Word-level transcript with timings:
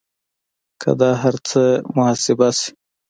که 0.81 0.89
دا 1.01 1.11
هر 1.23 1.35
څه 1.49 1.61
محاسبه 1.95 2.47
شي 2.57 2.69